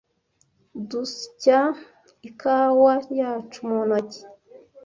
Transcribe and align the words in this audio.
Dusya 0.89 1.59
ikawa 2.29 2.93
yacu 3.19 3.59
mu 3.67 3.79
ntoki. 3.87 4.21